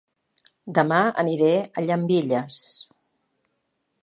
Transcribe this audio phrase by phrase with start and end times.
[0.77, 2.59] Dema aniré a Llambilles